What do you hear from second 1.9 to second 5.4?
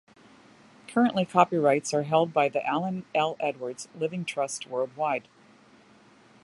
are held by The Allen L Edwards Living Trust worldwide.